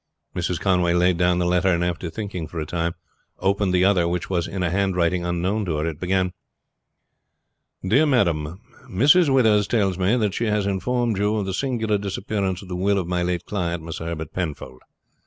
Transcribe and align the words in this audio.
Mrs. 0.35 0.59
Conway 0.59 0.93
laid 0.95 1.19
down 1.19 1.37
the 1.37 1.45
letter, 1.45 1.67
and 1.67 1.83
after 1.85 2.09
thinking 2.09 2.47
for 2.47 2.59
a 2.59 2.65
time 2.65 2.95
opened 3.37 3.71
the 3.71 3.85
other, 3.85 4.07
which 4.07 4.31
was 4.31 4.47
in 4.47 4.63
a 4.63 4.71
handwriting 4.71 5.23
unknown 5.23 5.63
to 5.65 5.75
her. 5.77 5.85
It 5.85 5.99
began: 5.99 6.33
"DEAR 7.87 8.07
MADAM: 8.07 8.59
Mrs. 8.89 9.31
Withers 9.31 9.67
tells 9.67 9.99
me 9.99 10.15
that 10.17 10.33
she 10.33 10.45
has 10.45 10.65
informed 10.65 11.19
you 11.19 11.35
of 11.35 11.45
the 11.45 11.53
singular 11.53 11.99
disappearance 11.99 12.63
of 12.63 12.67
the 12.67 12.75
will 12.75 12.97
of 12.97 13.05
my 13.07 13.21
late 13.21 13.45
client, 13.45 13.83
Mr. 13.83 14.05
Herbert 14.07 14.33
Penfold. 14.33 14.81